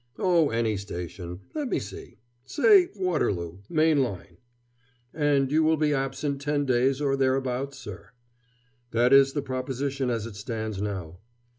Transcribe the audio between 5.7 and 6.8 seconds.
be absent ten